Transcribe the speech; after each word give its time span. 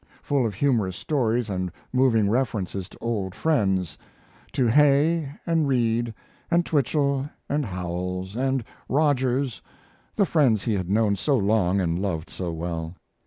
]full 0.23 0.47
of 0.47 0.55
humorous 0.55 0.95
stories 0.95 1.47
and 1.47 1.71
moving 1.93 2.27
references 2.27 2.89
to 2.89 2.97
old 3.01 3.35
friends 3.35 3.99
to 4.51 4.65
Hay; 4.65 5.31
and 5.45 5.67
Reed, 5.67 6.11
and 6.49 6.65
Twichell, 6.65 7.29
and 7.47 7.67
Howells, 7.67 8.35
and 8.35 8.63
Rogers, 8.89 9.61
the 10.15 10.25
friends 10.25 10.63
he 10.63 10.73
had 10.73 10.89
known 10.89 11.17
so 11.17 11.37
long 11.37 11.79
and 11.79 12.01
loved 12.01 12.31
so 12.31 12.51
well. 12.51 12.95